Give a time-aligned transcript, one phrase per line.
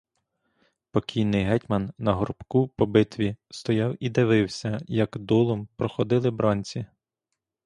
[0.91, 6.85] Покійний гетьман на горбку по битві стояв і дивився, як долом проходили бранці.